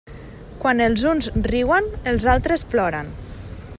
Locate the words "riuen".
1.49-1.91